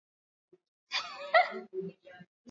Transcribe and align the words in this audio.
Tumbo 0.89 1.39
kuvimba 1.67 2.13